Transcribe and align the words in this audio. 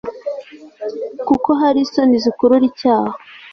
kuko 1.27 1.49
hari 1.61 1.79
isoni 1.85 2.15
zikurura 2.23 2.65
icyaha 2.71 3.13